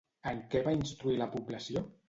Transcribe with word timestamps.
En 0.31 0.39
què 0.53 0.61
va 0.69 0.73
instruir 0.77 1.21
la 1.21 1.31
població? 1.37 1.89